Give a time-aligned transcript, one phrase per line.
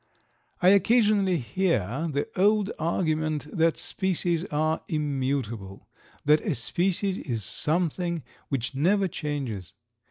[0.63, 8.73] I occasionally hear the old argument that species are immutable—that a species is something which
[8.73, 9.73] never changes.